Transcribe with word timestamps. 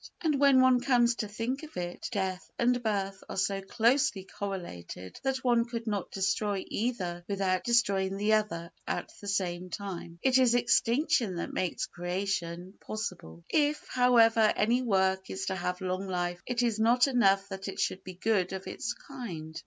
And, 0.21 0.39
when 0.39 0.61
one 0.61 0.79
comes 0.81 1.13
to 1.17 1.27
think 1.27 1.61
of 1.61 1.77
it, 1.77 2.09
death 2.11 2.49
and 2.57 2.81
birth 2.81 3.23
are 3.29 3.37
so 3.37 3.61
closely 3.61 4.23
correlated 4.23 5.19
that 5.21 5.43
one 5.43 5.63
could 5.65 5.85
not 5.85 6.09
destroy 6.09 6.65
either 6.69 7.23
without 7.27 7.63
destroying 7.65 8.17
the 8.17 8.33
other 8.33 8.71
at 8.87 9.13
the 9.21 9.27
same 9.27 9.69
time. 9.69 10.17
It 10.23 10.39
is 10.39 10.55
extinction 10.55 11.35
that 11.35 11.53
makes 11.53 11.85
creation 11.85 12.73
possible. 12.79 13.43
If, 13.47 13.85
however, 13.89 14.39
any 14.55 14.81
work 14.81 15.29
is 15.29 15.45
to 15.45 15.55
have 15.55 15.81
long 15.81 16.07
life 16.07 16.41
it 16.47 16.63
is 16.63 16.79
not 16.79 17.05
enough 17.05 17.49
that 17.49 17.67
it 17.67 17.79
should 17.79 18.03
be 18.03 18.15
good 18.15 18.53
of 18.53 18.65
its 18.65 18.93
kind. 18.93 19.55